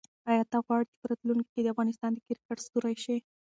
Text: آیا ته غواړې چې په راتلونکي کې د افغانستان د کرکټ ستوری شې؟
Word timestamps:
آیا 0.31 0.43
ته 0.51 0.57
غواړې 0.65 0.85
چې 0.89 0.95
په 0.99 1.05
راتلونکي 1.11 1.49
کې 1.53 1.61
د 1.63 1.67
افغانستان 1.73 2.11
د 2.13 2.19
کرکټ 2.27 2.57
ستوری 2.67 2.95
شې؟ 3.03 3.15